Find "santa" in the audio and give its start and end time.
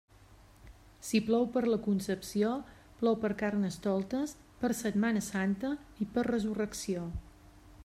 5.29-5.73